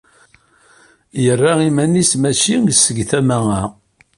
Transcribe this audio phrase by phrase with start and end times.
[1.23, 3.61] Yerra iman-nnes maci seg tama-a.